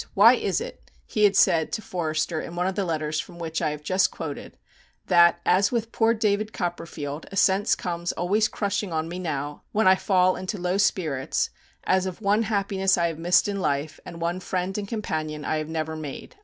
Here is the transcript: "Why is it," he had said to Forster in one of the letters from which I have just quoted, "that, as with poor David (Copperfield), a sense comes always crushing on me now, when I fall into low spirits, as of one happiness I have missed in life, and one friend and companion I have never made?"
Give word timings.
"Why 0.15 0.33
is 0.33 0.59
it," 0.59 0.89
he 1.05 1.25
had 1.25 1.35
said 1.35 1.71
to 1.73 1.81
Forster 1.83 2.41
in 2.41 2.55
one 2.55 2.65
of 2.65 2.73
the 2.73 2.85
letters 2.85 3.19
from 3.19 3.37
which 3.37 3.61
I 3.61 3.69
have 3.69 3.83
just 3.83 4.09
quoted, 4.09 4.57
"that, 5.05 5.39
as 5.45 5.71
with 5.71 5.91
poor 5.91 6.15
David 6.15 6.53
(Copperfield), 6.53 7.27
a 7.31 7.35
sense 7.35 7.75
comes 7.75 8.11
always 8.13 8.47
crushing 8.47 8.91
on 8.91 9.07
me 9.07 9.19
now, 9.19 9.61
when 9.73 9.87
I 9.87 9.93
fall 9.93 10.35
into 10.35 10.57
low 10.57 10.79
spirits, 10.79 11.51
as 11.83 12.07
of 12.07 12.19
one 12.19 12.41
happiness 12.41 12.97
I 12.97 13.09
have 13.09 13.19
missed 13.19 13.47
in 13.47 13.59
life, 13.59 13.99
and 14.03 14.19
one 14.19 14.39
friend 14.39 14.75
and 14.75 14.87
companion 14.87 15.45
I 15.45 15.57
have 15.57 15.69
never 15.69 15.95
made?" 15.95 16.35